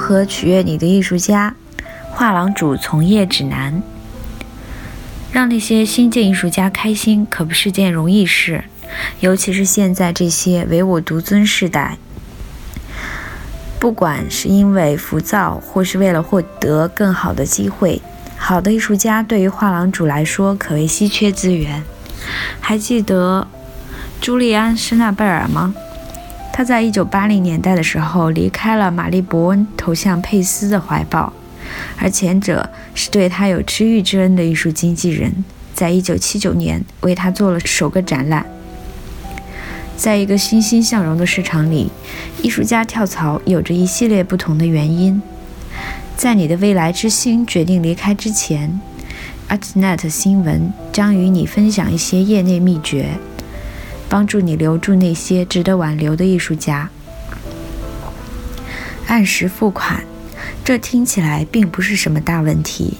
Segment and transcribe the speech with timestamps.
[0.00, 1.54] 如何取悦你的艺术家？
[2.10, 3.82] 画廊主从业指南。
[5.30, 8.64] 让那些新晋艺术家开心，可不是件容易事，
[9.20, 11.98] 尤其是现在这些唯我独尊时代。
[13.78, 18.00] 不管是因为浮躁，或是为了获得更好的机会，
[18.38, 21.84] 好的艺术家对于画廊主来说可谓稀缺资源。
[22.58, 23.46] 还记得
[24.18, 25.74] 朱利安·施纳贝尔吗？
[26.52, 31.32] 他在一九八零年代的时候离开了玛丽·伯恩，投向佩斯的怀抱，
[31.96, 38.44] 而前者是对他有知遇之恩的艺术经纪人，在一九七九年为他做了首个展览。
[39.96, 41.90] 在一个欣欣向荣的市场里，
[42.42, 45.22] 艺术家跳槽有着一系列不同的原因。
[46.16, 48.80] 在你的未来之星决定离开之前
[49.48, 53.10] ，Artnet 新闻将与你分享一些业内秘诀。
[54.10, 56.90] 帮助你留住那些值得挽留的艺术家。
[59.06, 60.02] 按时付款，
[60.64, 62.98] 这听起来并不是什么大问题，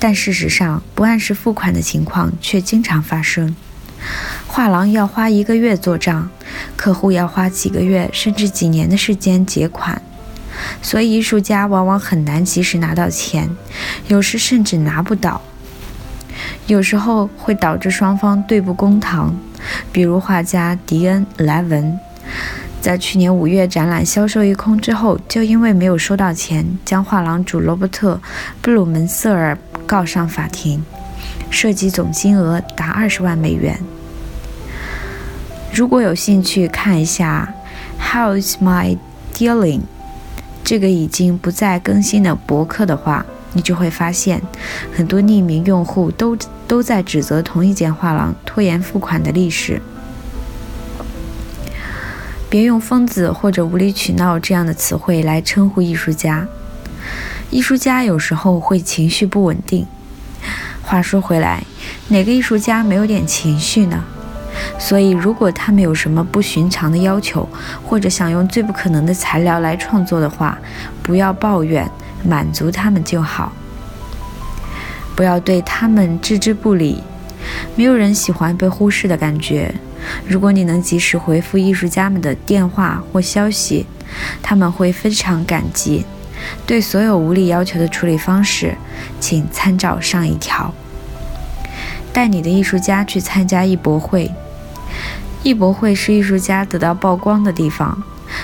[0.00, 3.54] 但事实上，不按时付款的情况却经常发生。
[4.48, 6.28] 画廊要花一个月做账，
[6.76, 10.02] 客户要花几个月甚至几年的时间结款，
[10.82, 13.48] 所以艺术家往往很难及时拿到钱，
[14.08, 15.40] 有时甚至拿不到。
[16.66, 19.34] 有时候会导致双方对簿公堂。
[19.92, 21.98] 比如画家迪恩·莱文，
[22.80, 28.14] 在去年五月展览销售一空之后，就因为没有收到钱，将画廊主罗伯特·
[28.60, 29.56] 布鲁门瑟尔
[29.86, 30.84] 告上法庭，
[31.48, 33.78] 涉及总金额达二十万美元。
[35.72, 37.54] 如果有兴趣看一下
[38.12, 38.98] 《How Is My
[39.32, 39.78] Dealing》
[40.64, 43.24] 这个已经不再更新的博客的话，
[43.54, 44.40] 你就会发现，
[44.94, 46.36] 很多匿名用户都
[46.66, 49.80] 都在指责同一间画廊拖延付款的历史。
[52.48, 56.46] 别用“疯子”或者“无理取闹”这样的词汇来称呼艺术家。
[57.50, 59.86] 艺术家有时候会情绪不稳定。
[60.82, 61.64] 话说回来，
[62.08, 64.04] 哪个艺术家没有点情绪呢？
[64.78, 67.48] 所以，如果他们有什么不寻常的要求，
[67.86, 70.58] 或者想用最不可能的材料来创作的话，
[71.02, 71.90] 不要抱怨。
[72.24, 73.52] 满足他们就好，
[75.14, 77.02] 不要对他们置之不理。
[77.74, 79.74] 没有人喜欢被忽视的感觉。
[80.26, 83.86] 如果你能及时回复艺术家们的电话或消息，
[84.42, 86.04] 他们会非常感激。
[86.66, 88.76] 对所有无理要求的处理方式，
[89.20, 90.74] 请参照上一条。
[92.12, 94.30] 带你的艺术家去参加艺博会。
[95.42, 98.02] 艺博会是艺术家得到曝光的地方。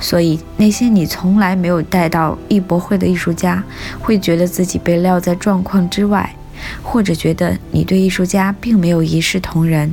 [0.00, 3.62] 所以，那些你从来没有带到艺博会的艺术家，
[4.00, 6.34] 会觉得自己被撂在状况之外，
[6.82, 9.92] 或者觉得你对艺术家并没有一视同仁。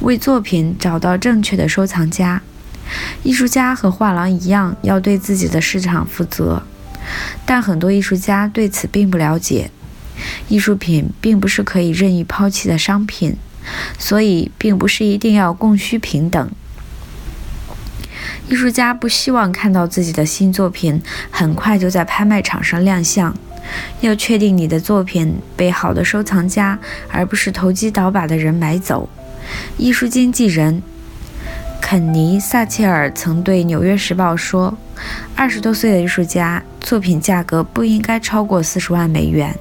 [0.00, 2.42] 为作品找到正确的收藏家，
[3.22, 6.62] 艺术家和画廊一样要对自己的市场负责，
[7.44, 9.70] 但很多艺术家对此并不了解。
[10.48, 13.36] 艺术品并不是可以任意抛弃的商品，
[13.98, 16.50] 所以并不是一定要供需平等。
[18.48, 23.36] 艺术家不希望看到自己的新作品很快就在拍卖场上亮相，
[24.00, 26.78] 要确定你的作品被好的收藏家，
[27.10, 29.08] 而不是投机倒把的人买走。
[29.76, 30.80] 艺术经纪人
[31.80, 34.78] 肯尼·萨切尔曾对《纽约时报》说
[35.34, 39.58] ：“二十多岁的艺术家作品价格不应该超过四十万美元。”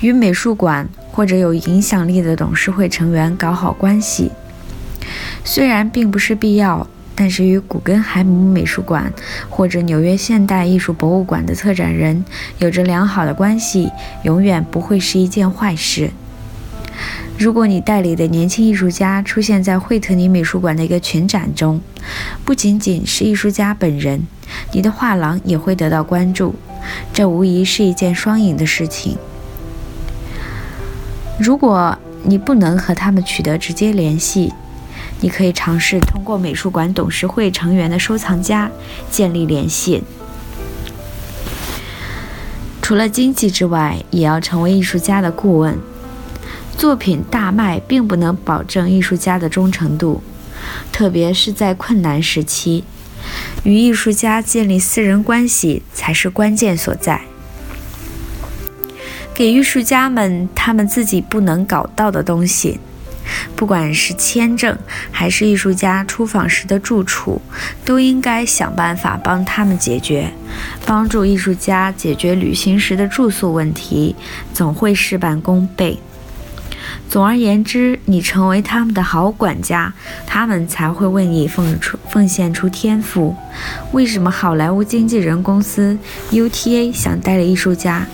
[0.00, 4.30] 与美术馆或者有影响力的董事会成员搞好关系。
[5.44, 9.12] 虽然并不是必要，但是与古根海姆美术馆
[9.48, 12.24] 或者纽约现代艺术博物馆的策展人
[12.58, 13.90] 有着良好的关系，
[14.22, 16.10] 永远不会是一件坏事。
[17.38, 21.80] 如果你代理的年轻艺术家出现在惠特尼美术馆的一个群展中，
[22.44, 24.26] 不仅仅是艺术家本人，
[24.72, 26.54] 你的画廊也会得到关注，
[27.14, 29.16] 这无疑是一件双赢的事情。
[31.38, 34.52] 如果你不能和他们取得直接联系，
[35.20, 38.70] 你可以尝试通过美术馆董事会成员的收藏家
[39.10, 40.02] 建立联系。
[42.82, 45.78] 除了经济之外，也要成为艺术家的顾问。
[46.76, 50.22] 作品大卖并不能保证艺术家的忠诚度，
[50.90, 52.84] 特别是在困难时期，
[53.62, 57.20] 与艺术家建立私人关系才是关键所在。
[59.34, 62.80] 给艺术家们他们自己不能搞到的东西。
[63.54, 64.76] 不管是签证
[65.10, 67.40] 还是艺术家出访时的住处，
[67.84, 70.32] 都应该想办法帮他们解决。
[70.84, 74.16] 帮助艺术家解决旅行时的住宿问题，
[74.52, 75.98] 总会事半功倍。
[77.08, 79.92] 总而言之，你成为他们的好管家，
[80.26, 83.36] 他们才会为你奉出奉献出天赋。
[83.92, 85.98] 为什么好莱坞经纪人公司
[86.30, 88.06] UTA 想代理艺术家？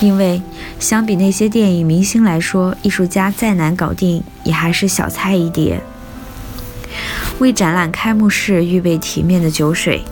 [0.00, 0.40] 因为
[0.78, 5.80] 相比那些电影明星来说，艺术家再难搞定，也还是小菜一碟。
[7.38, 10.02] 为展览开幕式预备体面的酒水，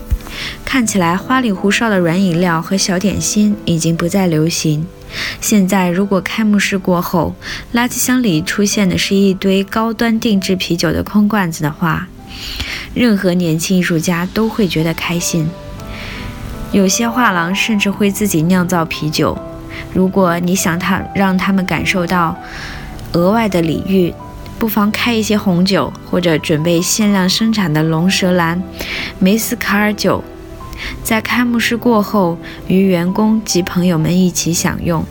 [0.64, 4.86] 看起来花里胡哨的软饮料和小点心已经不再流行。
[5.40, 7.34] 现在，如果开幕式过后，
[7.72, 12.08] 垃圾箱里出现的是一堆高端定制啤酒的空罐子的话，
[12.94, 15.48] 任何年轻艺术家都会觉得开心。
[16.72, 19.38] 有些画廊甚至会自己酿造啤酒。
[19.92, 22.36] 如果你想他让他们感受到
[23.12, 24.12] 额外的礼遇，
[24.58, 28.62] 不妨开一些红酒，或者准备限量生产的龙舌兰、
[29.18, 30.22] 梅斯卡尔酒，
[31.02, 35.04] 在开幕式过后与员工及朋友们一起享用。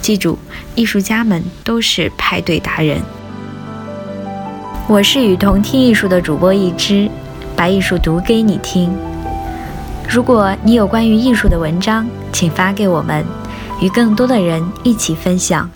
[0.00, 0.38] 记住，
[0.74, 3.00] 艺术家们都是派对达人。
[4.86, 7.10] 我是雨桐听艺术的主播一只，
[7.54, 8.90] 把艺术读给你听。
[10.08, 13.24] 如果你有关于艺术的文章，请发给我们。
[13.80, 15.70] 与更多的人一起分享。